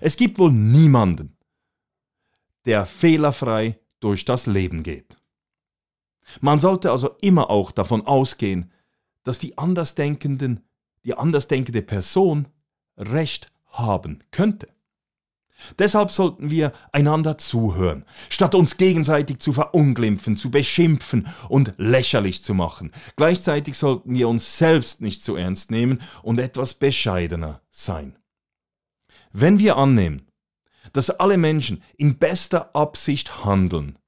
Es 0.00 0.16
gibt 0.16 0.38
wohl 0.38 0.52
niemanden, 0.52 1.36
der 2.64 2.86
fehlerfrei 2.86 3.78
durch 4.00 4.24
das 4.24 4.46
Leben 4.46 4.82
geht. 4.82 5.16
Man 6.40 6.60
sollte 6.60 6.90
also 6.90 7.16
immer 7.20 7.50
auch 7.50 7.70
davon 7.70 8.06
ausgehen, 8.06 8.72
dass 9.24 9.38
die 9.38 9.58
Andersdenkenden, 9.58 10.64
die 11.04 11.14
andersdenkende 11.14 11.82
Person 11.82 12.48
Recht 12.96 13.52
haben 13.66 14.20
könnte. 14.30 14.73
Deshalb 15.78 16.10
sollten 16.10 16.50
wir 16.50 16.72
einander 16.92 17.38
zuhören, 17.38 18.04
statt 18.28 18.54
uns 18.54 18.76
gegenseitig 18.76 19.38
zu 19.38 19.52
verunglimpfen, 19.52 20.36
zu 20.36 20.50
beschimpfen 20.50 21.28
und 21.48 21.74
lächerlich 21.76 22.42
zu 22.42 22.54
machen. 22.54 22.92
Gleichzeitig 23.16 23.78
sollten 23.78 24.14
wir 24.14 24.28
uns 24.28 24.58
selbst 24.58 25.00
nicht 25.00 25.22
zu 25.22 25.36
ernst 25.36 25.70
nehmen 25.70 26.02
und 26.22 26.38
etwas 26.38 26.74
bescheidener 26.74 27.60
sein. 27.70 28.16
Wenn 29.32 29.58
wir 29.58 29.76
annehmen, 29.76 30.28
dass 30.92 31.10
alle 31.10 31.36
Menschen 31.36 31.82
in 31.96 32.18
bester 32.18 32.74
Absicht 32.74 33.44
handeln, 33.44 33.98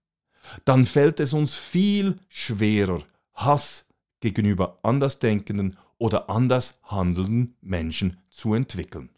dann 0.65 0.87
fällt 0.87 1.21
es 1.21 1.33
uns 1.33 1.55
viel 1.55 2.19
schwerer, 2.29 3.03
Hass 3.35 3.88
gegenüber 4.21 4.79
andersdenkenden 4.83 5.76
oder 5.99 6.31
anders 6.31 6.81
handelnden 6.85 7.57
Menschen 7.61 8.19
zu 8.31 8.55
entwickeln. 8.55 9.11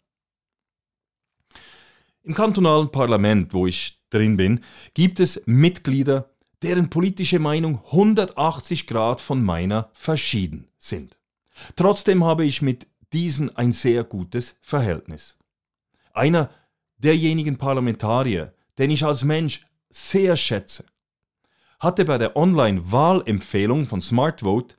Im 2.29 2.35
kantonalen 2.35 2.91
Parlament, 2.91 3.55
wo 3.55 3.65
ich 3.65 4.03
drin 4.11 4.37
bin, 4.37 4.59
gibt 4.93 5.19
es 5.19 5.41
Mitglieder, 5.47 6.29
deren 6.61 6.91
politische 6.91 7.39
Meinung 7.39 7.83
180 7.85 8.85
Grad 8.85 9.19
von 9.19 9.43
meiner 9.43 9.89
verschieden 9.93 10.67
sind. 10.77 11.17
Trotzdem 11.75 12.23
habe 12.23 12.45
ich 12.45 12.61
mit 12.61 12.85
diesen 13.13 13.57
ein 13.57 13.71
sehr 13.71 14.03
gutes 14.03 14.57
Verhältnis. 14.61 15.39
Einer 16.13 16.51
derjenigen 16.99 17.57
Parlamentarier, 17.57 18.53
den 18.77 18.91
ich 18.91 19.03
als 19.03 19.23
Mensch 19.23 19.65
sehr 19.89 20.37
schätze, 20.37 20.85
hatte 21.79 22.05
bei 22.05 22.19
der 22.19 22.37
Online-Wahlempfehlung 22.37 23.87
von 23.87 24.01
SmartVote 24.01 24.75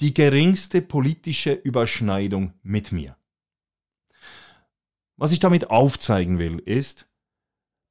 die 0.00 0.14
geringste 0.14 0.80
politische 0.80 1.52
Überschneidung 1.52 2.54
mit 2.62 2.90
mir. 2.90 3.18
Was 5.16 5.32
ich 5.32 5.40
damit 5.40 5.70
aufzeigen 5.70 6.38
will, 6.38 6.58
ist, 6.58 7.08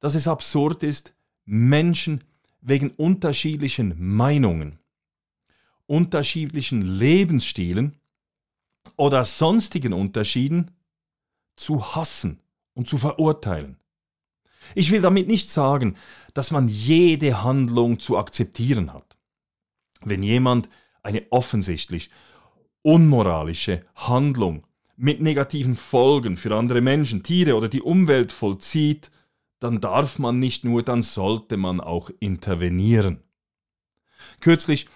dass 0.00 0.14
es 0.14 0.28
absurd 0.28 0.82
ist, 0.82 1.14
Menschen 1.44 2.24
wegen 2.60 2.90
unterschiedlichen 2.90 3.94
Meinungen, 3.98 4.78
unterschiedlichen 5.86 6.82
Lebensstilen 6.82 8.00
oder 8.96 9.24
sonstigen 9.24 9.92
Unterschieden 9.92 10.70
zu 11.56 11.94
hassen 11.94 12.40
und 12.74 12.88
zu 12.88 12.98
verurteilen. 12.98 13.76
Ich 14.74 14.90
will 14.90 15.00
damit 15.00 15.28
nicht 15.28 15.48
sagen, 15.48 15.96
dass 16.34 16.50
man 16.50 16.68
jede 16.68 17.42
Handlung 17.42 18.00
zu 18.00 18.18
akzeptieren 18.18 18.92
hat. 18.92 19.16
Wenn 20.02 20.22
jemand 20.22 20.68
eine 21.02 21.26
offensichtlich 21.30 22.10
unmoralische 22.82 23.84
Handlung 23.94 24.64
mit 24.96 25.20
negativen 25.20 25.76
Folgen 25.76 26.36
für 26.36 26.54
andere 26.54 26.80
Menschen, 26.80 27.22
Tiere 27.22 27.56
oder 27.56 27.68
die 27.68 27.82
Umwelt 27.82 28.32
vollzieht, 28.32 29.10
dann 29.58 29.80
darf 29.80 30.18
man 30.18 30.38
nicht 30.38 30.64
nur, 30.64 30.82
dann 30.82 31.02
sollte 31.02 31.56
man 31.56 31.80
auch 31.80 32.10
intervenieren. 32.20 33.22
Kürzlich, 34.40 34.88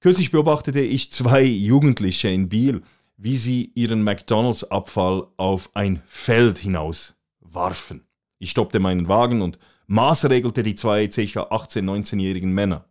kürzlich 0.00 0.30
beobachtete 0.30 0.80
ich 0.80 1.12
zwei 1.12 1.42
Jugendliche 1.42 2.28
in 2.28 2.48
Biel, 2.48 2.82
wie 3.16 3.36
sie 3.36 3.70
ihren 3.74 4.02
McDonalds-Abfall 4.02 5.28
auf 5.36 5.74
ein 5.74 6.02
Feld 6.06 6.58
hinaus 6.58 7.14
warfen. 7.40 8.04
Ich 8.38 8.50
stoppte 8.50 8.80
meinen 8.80 9.08
Wagen 9.08 9.42
und 9.42 9.58
maßregelte 9.86 10.62
die 10.62 10.74
zwei 10.74 11.06
ca. 11.06 11.20
18-, 11.20 11.82
19-jährigen 11.82 12.52
Männer. 12.52 12.86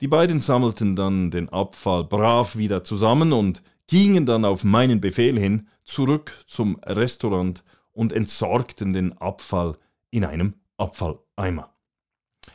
Die 0.00 0.08
beiden 0.08 0.40
sammelten 0.40 0.96
dann 0.96 1.30
den 1.30 1.48
Abfall 1.48 2.04
brav 2.04 2.56
wieder 2.56 2.84
zusammen 2.84 3.32
und 3.32 3.62
gingen 3.86 4.26
dann 4.26 4.44
auf 4.44 4.64
meinen 4.64 5.00
Befehl 5.00 5.38
hin 5.38 5.68
zurück 5.84 6.44
zum 6.46 6.76
Restaurant 6.84 7.64
und 7.92 8.12
entsorgten 8.12 8.92
den 8.92 9.12
Abfall 9.18 9.76
in 10.10 10.24
einem 10.24 10.54
Abfalleimer. 10.76 11.74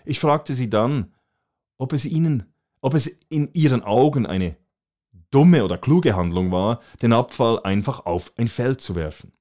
Ich 0.05 0.19
fragte 0.19 0.53
sie 0.53 0.69
dann, 0.69 1.13
ob 1.77 1.93
es 1.93 2.05
ihnen, 2.05 2.53
ob 2.81 2.93
es 2.93 3.07
in 3.29 3.53
ihren 3.53 3.83
Augen 3.83 4.25
eine 4.25 4.57
dumme 5.31 5.63
oder 5.63 5.77
kluge 5.77 6.15
Handlung 6.15 6.51
war, 6.51 6.81
den 7.01 7.13
Abfall 7.13 7.59
einfach 7.63 8.05
auf 8.05 8.33
ein 8.37 8.47
Feld 8.47 8.81
zu 8.81 8.95
werfen. 8.95 9.31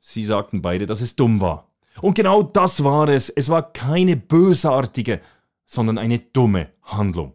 Sie 0.00 0.24
sagten 0.24 0.62
beide, 0.62 0.86
dass 0.86 1.00
es 1.00 1.16
dumm 1.16 1.40
war. 1.40 1.72
Und 2.00 2.14
genau 2.14 2.42
das 2.42 2.84
war 2.84 3.08
es. 3.08 3.28
Es 3.28 3.48
war 3.48 3.72
keine 3.72 4.16
bösartige, 4.16 5.20
sondern 5.64 5.98
eine 5.98 6.18
dumme 6.18 6.68
Handlung. 6.82 7.34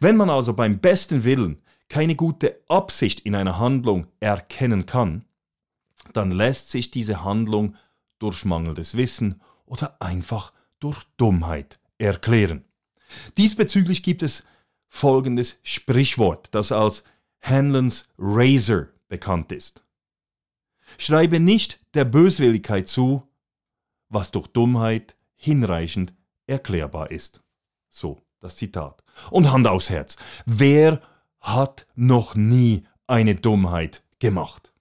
Wenn 0.00 0.16
man 0.16 0.30
also 0.30 0.54
beim 0.54 0.78
besten 0.80 1.24
Willen 1.24 1.62
keine 1.90 2.14
gute 2.14 2.62
Absicht 2.68 3.20
in 3.20 3.34
einer 3.34 3.58
Handlung 3.58 4.06
erkennen 4.20 4.86
kann, 4.86 5.26
dann 6.14 6.30
lässt 6.30 6.70
sich 6.70 6.90
diese 6.90 7.24
Handlung 7.24 7.76
durch 8.18 8.44
mangelndes 8.44 8.96
Wissen 8.96 9.42
oder 9.66 10.00
einfach 10.00 10.52
durch 10.78 11.02
Dummheit 11.18 11.78
erklären. 11.98 12.64
Diesbezüglich 13.36 14.02
gibt 14.02 14.22
es 14.22 14.46
folgendes 14.88 15.58
Sprichwort, 15.62 16.54
das 16.54 16.72
als 16.72 17.04
Hanlons 17.42 18.08
Razor 18.18 18.86
bekannt 19.08 19.52
ist. 19.52 19.84
Schreibe 20.96 21.40
nicht 21.40 21.80
der 21.94 22.04
Böswilligkeit 22.04 22.88
zu, 22.88 23.22
was 24.08 24.30
durch 24.30 24.46
Dummheit 24.48 25.16
hinreichend 25.36 26.14
erklärbar 26.46 27.10
ist. 27.10 27.42
So 27.88 28.22
das 28.40 28.56
Zitat. 28.56 29.02
Und 29.30 29.50
Hand 29.50 29.66
aufs 29.66 29.90
Herz. 29.90 30.16
Wer 30.46 31.02
hat 31.40 31.86
noch 31.94 32.34
nie 32.34 32.84
eine 33.06 33.34
Dummheit 33.34 34.02
gemacht? 34.18 34.72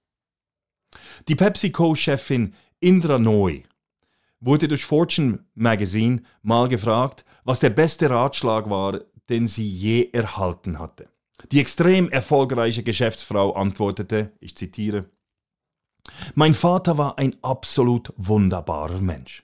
Die 1.27 1.35
PepsiCo-Chefin 1.35 2.53
Indra 2.79 3.19
Noy 3.19 3.63
wurde 4.39 4.67
durch 4.67 4.85
Fortune 4.85 5.45
Magazine 5.53 6.21
mal 6.41 6.67
gefragt, 6.67 7.25
was 7.43 7.59
der 7.59 7.71
beste 7.71 8.09
Ratschlag 8.09 8.69
war, 8.69 9.01
den 9.29 9.47
sie 9.47 9.67
je 9.67 10.09
erhalten 10.11 10.79
hatte. 10.79 11.09
Die 11.51 11.59
extrem 11.59 12.09
erfolgreiche 12.09 12.83
Geschäftsfrau 12.83 13.53
antwortete, 13.53 14.33
ich 14.39 14.55
zitiere, 14.55 15.09
Mein 16.35 16.53
Vater 16.53 16.97
war 16.97 17.17
ein 17.17 17.35
absolut 17.41 18.13
wunderbarer 18.17 18.99
Mensch. 18.99 19.43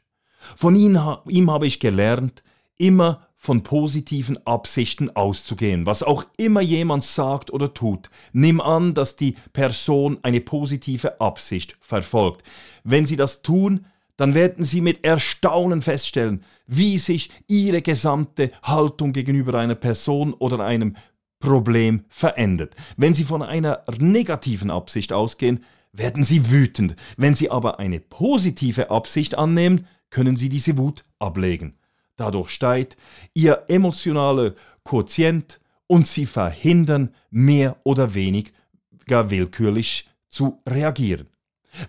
Von 0.55 0.75
ihm, 0.75 0.99
ihm 1.27 1.51
habe 1.51 1.67
ich 1.67 1.79
gelernt, 1.79 2.43
immer 2.77 3.24
von 3.45 3.63
positiven 3.63 4.45
Absichten 4.45 5.15
auszugehen. 5.15 5.85
Was 5.85 6.03
auch 6.03 6.25
immer 6.37 6.61
jemand 6.61 7.03
sagt 7.03 7.53
oder 7.53 7.73
tut, 7.73 8.09
nimm 8.33 8.59
an, 8.59 8.93
dass 8.93 9.15
die 9.15 9.35
Person 9.53 10.17
eine 10.23 10.41
positive 10.41 11.21
Absicht 11.21 11.77
verfolgt. 11.79 12.43
Wenn 12.83 13.05
sie 13.05 13.15
das 13.15 13.43
tun, 13.43 13.85
dann 14.17 14.33
werden 14.33 14.63
Sie 14.63 14.79
mit 14.79 15.03
Erstaunen 15.03 15.81
feststellen, 15.81 16.43
wie 16.67 16.97
sich 16.97 17.29
Ihre 17.47 17.81
gesamte 17.81 18.51
Haltung 18.63 19.11
gegenüber 19.11 19.59
einer 19.59 19.75
Person 19.75 20.33
oder 20.33 20.61
einem 20.61 20.95
Problem 21.39 22.05
verändert. 22.07 22.75
Wenn 22.97 23.13
Sie 23.13 23.25
von 23.25 23.41
einer 23.41 23.83
negativen 23.99 24.71
Absicht 24.71 25.11
ausgehen, 25.11 25.65
werden 25.91 26.23
Sie 26.23 26.49
wütend. 26.49 26.95
Wenn 27.17 27.35
Sie 27.35 27.51
aber 27.51 27.79
eine 27.79 27.99
positive 27.99 28.89
Absicht 28.89 29.37
annehmen, 29.37 29.85
können 30.09 30.37
Sie 30.37 30.49
diese 30.49 30.77
Wut 30.77 31.03
ablegen. 31.19 31.75
Dadurch 32.15 32.49
steigt 32.49 32.97
Ihr 33.33 33.63
emotionaler 33.67 34.53
Quotient 34.83 35.59
und 35.87 36.07
Sie 36.07 36.25
verhindern 36.25 37.13
mehr 37.29 37.77
oder 37.83 38.13
weniger 38.13 39.29
willkürlich 39.29 40.09
zu 40.29 40.61
reagieren. 40.67 41.27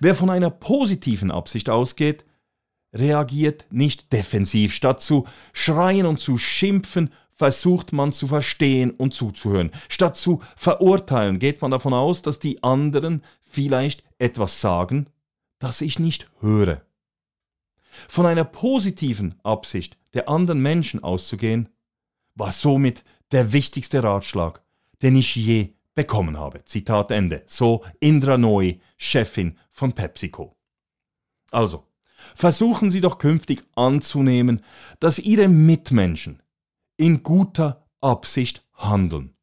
Wer 0.01 0.15
von 0.15 0.31
einer 0.31 0.51
positiven 0.51 1.31
Absicht 1.31 1.71
ausgeht, 1.71 2.25
reagiert 2.93 3.67
nicht 3.71 4.13
defensiv. 4.13 4.73
Statt 4.75 5.01
zu 5.01 5.27
schreien 5.53 6.07
und 6.07 6.19
zu 6.19 6.39
schimpfen, 6.39 7.11
versucht 7.35 7.93
man 7.93 8.13
zu 8.13 8.29
verstehen 8.29 8.91
und 8.91 9.15
zuzuhören. 9.15 9.71
Statt 9.89 10.17
zu 10.17 10.43
verurteilen, 10.57 11.39
geht 11.39 11.61
man 11.61 11.71
davon 11.71 11.93
aus, 11.93 12.23
dass 12.23 12.39
die 12.39 12.63
anderen 12.63 13.23
vielleicht 13.45 14.03
etwas 14.19 14.61
sagen, 14.61 15.07
das 15.59 15.83
ich 15.83 15.99
nicht 15.99 16.31
höre. 16.41 16.83
Von 18.09 18.27
einer 18.27 18.45
positiven 18.45 19.35
Absicht 19.43 19.97
der 20.15 20.29
anderen 20.29 20.61
Menschen 20.61 21.03
auszugehen, 21.03 21.69
war 22.35 22.53
somit 22.53 23.05
der 23.33 23.53
wichtigste 23.53 24.03
Ratschlag, 24.03 24.63
den 25.03 25.17
ich 25.17 25.35
je 25.35 25.75
bekommen 25.95 26.39
habe. 26.39 26.65
Zitat 26.65 27.11
Ende. 27.11 27.43
So 27.47 27.85
Indra 28.01 28.39
Noy, 28.39 28.81
Chefin 28.97 29.59
von 29.73 29.93
PepsiCo. 29.93 30.55
Also, 31.51 31.87
versuchen 32.35 32.91
Sie 32.91 33.01
doch 33.01 33.19
künftig 33.19 33.65
anzunehmen, 33.75 34.61
dass 35.01 35.19
Ihre 35.19 35.49
Mitmenschen 35.49 36.43
in 36.97 37.23
guter 37.23 37.87
Absicht 38.01 38.65
handeln. 38.75 39.35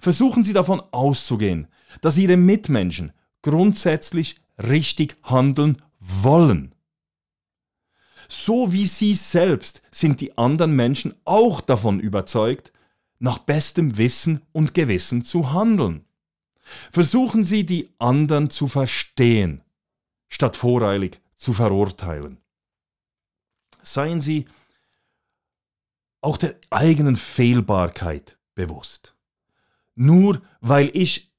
Versuchen 0.00 0.44
Sie 0.44 0.52
davon 0.52 0.80
auszugehen, 0.92 1.68
dass 2.00 2.16
Ihre 2.16 2.36
Mitmenschen 2.36 3.12
grundsätzlich 3.42 4.40
richtig 4.58 5.16
handeln 5.22 5.82
wollen. 6.00 6.73
So 8.28 8.72
wie 8.72 8.86
Sie 8.86 9.14
selbst 9.14 9.82
sind 9.90 10.20
die 10.20 10.36
anderen 10.38 10.74
Menschen 10.74 11.14
auch 11.24 11.60
davon 11.60 12.00
überzeugt, 12.00 12.72
nach 13.18 13.38
bestem 13.38 13.96
Wissen 13.96 14.42
und 14.52 14.74
Gewissen 14.74 15.22
zu 15.22 15.52
handeln. 15.52 16.04
Versuchen 16.92 17.44
Sie, 17.44 17.64
die 17.64 17.90
anderen 17.98 18.50
zu 18.50 18.68
verstehen, 18.68 19.62
statt 20.28 20.56
voreilig 20.56 21.20
zu 21.36 21.52
verurteilen. 21.52 22.38
Seien 23.82 24.20
Sie 24.20 24.46
auch 26.20 26.38
der 26.38 26.56
eigenen 26.70 27.16
Fehlbarkeit 27.16 28.38
bewusst. 28.54 29.14
Nur 29.94 30.40
weil 30.60 30.90
ich 30.94 31.32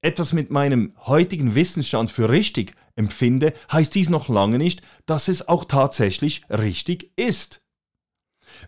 etwas 0.00 0.32
mit 0.32 0.50
meinem 0.50 0.94
heutigen 1.06 1.54
Wissensstand 1.54 2.10
für 2.10 2.28
richtig 2.28 2.74
empfinde, 2.96 3.52
heißt 3.72 3.94
dies 3.94 4.08
noch 4.08 4.28
lange 4.28 4.58
nicht, 4.58 4.82
dass 5.06 5.28
es 5.28 5.48
auch 5.48 5.64
tatsächlich 5.64 6.42
richtig 6.48 7.12
ist. 7.16 7.64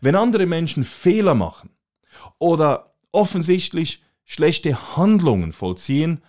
Wenn 0.00 0.16
andere 0.16 0.46
Menschen 0.46 0.84
Fehler 0.84 1.34
machen, 1.34 1.76
oder 2.38 2.96
offensichtlich 3.12 4.02
schlechte 4.24 4.96
Handlungen 4.96 5.52
vollziehen, 5.52 6.22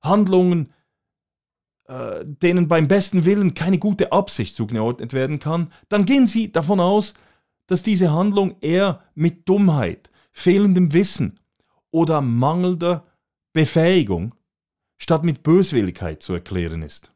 Handlungen, 0.00 0.72
äh, 1.84 2.24
denen 2.24 2.68
beim 2.68 2.88
besten 2.88 3.24
Willen 3.24 3.54
keine 3.54 3.78
gute 3.78 4.12
Absicht 4.12 4.54
zugeordnet 4.54 5.12
werden 5.12 5.38
kann, 5.38 5.72
dann 5.88 6.04
gehen 6.04 6.26
Sie 6.26 6.50
davon 6.50 6.80
aus, 6.80 7.14
dass 7.66 7.82
diese 7.82 8.12
Handlung 8.12 8.56
eher 8.60 9.02
mit 9.14 9.48
Dummheit, 9.48 10.10
fehlendem 10.32 10.92
Wissen 10.92 11.38
oder 11.90 12.20
mangelnder 12.20 13.06
Befähigung 13.52 14.34
statt 14.98 15.24
mit 15.24 15.42
Böswilligkeit 15.42 16.22
zu 16.22 16.32
erklären 16.32 16.82
ist. 16.82 17.12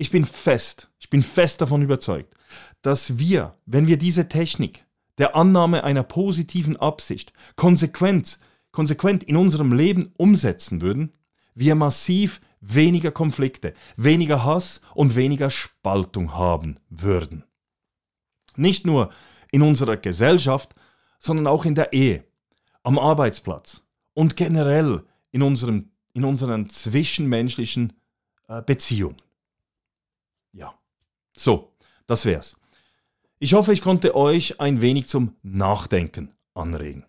Ich 0.00 0.10
bin 0.10 0.24
fest, 0.24 0.90
ich 0.98 1.10
bin 1.10 1.22
fest 1.22 1.60
davon 1.60 1.82
überzeugt, 1.82 2.34
dass 2.80 3.18
wir, 3.18 3.58
wenn 3.66 3.86
wir 3.86 3.98
diese 3.98 4.28
Technik 4.28 4.86
der 5.18 5.36
Annahme 5.36 5.84
einer 5.84 6.04
positiven 6.04 6.78
Absicht 6.78 7.34
konsequent, 7.54 8.38
konsequent 8.72 9.22
in 9.24 9.36
unserem 9.36 9.74
Leben 9.74 10.14
umsetzen 10.16 10.80
würden, 10.80 11.12
wir 11.54 11.74
massiv 11.74 12.40
weniger 12.62 13.10
Konflikte, 13.10 13.74
weniger 13.98 14.42
Hass 14.42 14.80
und 14.94 15.16
weniger 15.16 15.50
Spaltung 15.50 16.32
haben 16.32 16.80
würden. 16.88 17.44
Nicht 18.56 18.86
nur 18.86 19.10
in 19.52 19.60
unserer 19.60 19.98
Gesellschaft, 19.98 20.74
sondern 21.18 21.46
auch 21.46 21.66
in 21.66 21.74
der 21.74 21.92
Ehe, 21.92 22.24
am 22.84 22.98
Arbeitsplatz 22.98 23.82
und 24.14 24.34
generell 24.38 25.04
in, 25.30 25.42
unserem, 25.42 25.90
in 26.14 26.24
unseren 26.24 26.70
zwischenmenschlichen 26.70 27.92
äh, 28.48 28.62
Beziehungen. 28.62 29.16
So, 31.40 31.72
das 32.06 32.26
wär's. 32.26 32.60
Ich 33.38 33.54
hoffe, 33.54 33.72
ich 33.72 33.80
konnte 33.80 34.14
euch 34.14 34.60
ein 34.60 34.82
wenig 34.82 35.08
zum 35.08 35.36
Nachdenken 35.42 36.34
anregen. 36.52 37.06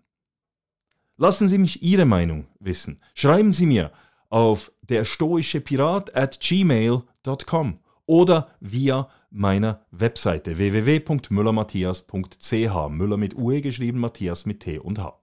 Lassen 1.17 1.49
Sie 1.49 1.57
mich 1.57 1.83
Ihre 1.83 2.05
Meinung 2.05 2.47
wissen. 2.57 3.01
Schreiben 3.13 3.51
Sie 3.51 3.65
mir 3.65 3.91
auf 4.29 4.71
der 4.83 5.03
stoische 5.03 5.59
Pirat 5.59 6.15
at 6.15 6.39
gmail.com 6.39 7.79
oder 8.05 8.55
via 8.61 9.09
meiner 9.31 9.85
Webseite 9.91 10.57
www.müllermatthias.ch. 10.57 12.89
Müller 12.89 13.17
mit 13.17 13.35
UE 13.35 13.59
geschrieben, 13.59 13.99
Matthias 13.99 14.45
mit 14.45 14.61
T 14.61 14.79
und 14.79 14.97
H. 14.97 15.19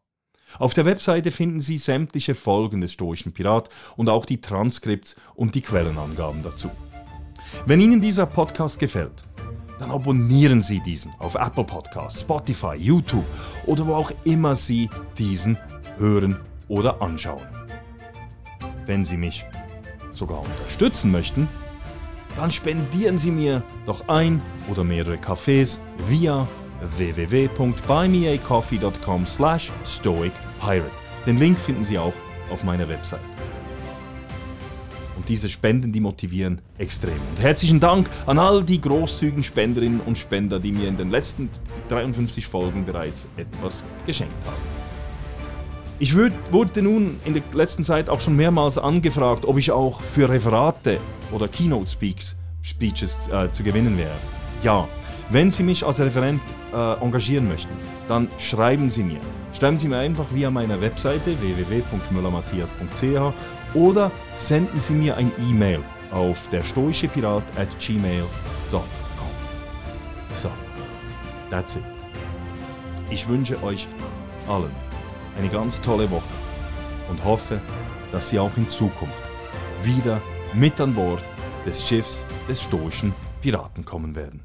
Auf 0.59 0.75
der 0.75 0.85
Webseite 0.85 1.31
finden 1.31 1.63
Sie 1.63 1.79
sämtliche 1.79 2.35
Folgen 2.35 2.83
des 2.83 2.93
Stoischen 2.93 3.33
Pirat 3.33 3.71
und 3.97 4.11
auch 4.11 4.27
die 4.27 4.43
Transkripts 4.43 5.17
und 5.35 5.55
die 5.55 5.63
Quellenangaben 5.63 6.43
dazu. 6.43 6.71
Wenn 7.67 7.81
Ihnen 7.81 8.01
dieser 8.01 8.27
Podcast 8.27 8.79
gefällt, 8.79 9.23
dann 9.79 9.91
abonnieren 9.91 10.63
Sie 10.63 10.81
diesen 10.81 11.13
auf 11.19 11.35
Apple 11.35 11.65
Podcasts, 11.65 12.21
Spotify, 12.21 12.75
YouTube 12.77 13.25
oder 13.67 13.87
wo 13.87 13.95
auch 13.95 14.13
immer 14.25 14.55
Sie 14.55 14.89
diesen 15.17 15.57
hören 15.99 16.39
oder 16.69 17.01
anschauen. 17.01 17.47
Wenn 18.87 19.05
Sie 19.05 19.17
mich 19.17 19.47
sogar 20.11 20.41
unterstützen 20.41 21.11
möchten, 21.11 21.49
dann 22.37 22.51
spendieren 22.51 23.17
Sie 23.19 23.31
mir 23.31 23.63
doch 23.87 24.09
ein 24.09 24.43
oder 24.71 24.85
mehrere 24.85 25.17
Kaffees 25.19 25.81
via 26.07 26.47
www.buymeacoffee.com 26.97 29.27
slash 29.27 29.71
stoicpirate. 29.85 30.91
Den 31.27 31.37
Link 31.37 31.59
finden 31.59 31.83
Sie 31.85 31.99
auch 31.99 32.15
auf 32.51 32.65
meiner 32.65 32.89
Website. 32.89 33.21
Und 35.19 35.29
diese 35.29 35.49
Spenden, 35.49 35.91
die 35.93 35.99
motivieren 35.99 36.61
extrem. 36.79 37.13
Und 37.15 37.43
herzlichen 37.43 37.81
Dank 37.81 38.09
an 38.25 38.39
all 38.39 38.63
die 38.63 38.81
großzügigen 38.81 39.43
Spenderinnen 39.43 40.01
und 40.07 40.17
Spender, 40.17 40.61
die 40.61 40.71
mir 40.71 40.87
in 40.87 40.97
den 40.97 41.11
letzten 41.11 41.51
53 41.89 42.47
Folgen 42.47 42.87
bereits 42.87 43.27
etwas 43.37 43.83
geschenkt 44.07 44.33
haben. 44.47 44.63
Ich 45.99 46.15
wurde 46.15 46.83
nun 46.83 47.19
in 47.25 47.35
der 47.35 47.43
letzten 47.53 47.83
Zeit 47.83 48.09
auch 48.09 48.21
schon 48.21 48.37
mehrmals 48.37 48.79
angefragt, 48.79 49.45
ob 49.45 49.59
ich 49.59 49.73
auch 49.73 50.01
für 50.15 50.29
Referate 50.29 50.99
oder 51.33 51.49
Keynote 51.49 51.91
Speaks, 51.91 52.37
Speeches 52.63 53.29
äh, 53.29 53.51
zu 53.51 53.65
gewinnen 53.65 53.99
wäre. 53.99 54.15
Ja, 54.63 54.87
wenn 55.31 55.51
Sie 55.51 55.65
mich 55.65 55.85
als 55.85 55.99
Referent 55.99 56.41
äh, 56.73 56.93
engagieren 57.03 57.49
möchten, 57.49 57.75
dann 58.07 58.29
schreiben 58.39 58.89
Sie 58.89 59.03
mir. 59.03 59.19
Schreiben 59.53 59.81
Sie 59.81 59.89
mir 59.89 59.99
einfach 59.99 60.27
via 60.33 60.49
meiner 60.49 60.81
Webseite 60.81 61.37
www.müllermatthias.ch 61.41 63.35
oder 63.75 64.11
senden 64.37 64.81
Sie 64.81 64.95
mir 64.95 65.17
ein 65.17 65.31
E-Mail 65.49 65.83
auf 66.11 66.39
der 66.51 66.63
stoische 66.65 67.09
Pirat 67.09 67.43
at 67.57 67.69
gmail.com. 67.79 68.83
So, 70.35 70.51
that's 71.51 71.77
it. 71.77 71.83
Ich 73.11 73.29
wünsche 73.29 73.63
euch 73.63 73.87
allen 74.49 74.73
eine 75.39 75.49
ganz 75.49 75.81
tolle 75.81 76.11
Woche 76.11 76.23
und 77.09 77.25
hoffe, 77.25 77.61
dass 78.13 78.29
Sie 78.29 78.39
auch 78.39 78.57
in 78.57 78.69
Zukunft 78.69 79.15
wieder 79.83 80.21
mit 80.55 80.81
an 80.81 80.95
Bord 80.95 81.23
des 81.65 81.87
Schiffs 81.87 82.25
des 82.49 82.63
stoischen 82.63 83.15
Piraten 83.41 83.85
kommen 83.85 84.15
werden. 84.15 84.41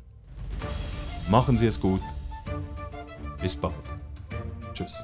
Machen 1.30 1.58
Sie 1.58 1.68
es 1.68 1.80
gut. 1.80 2.02
Bis 3.42 3.56
bald. 3.56 3.74
Tschüss. 4.74 5.04